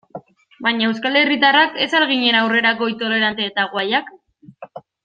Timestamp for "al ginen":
2.01-2.41